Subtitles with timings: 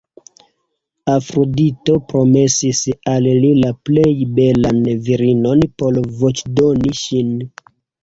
[1.15, 2.81] Afrodito promesis
[3.13, 7.35] al li la plej belan virinon por voĉdoni ŝin.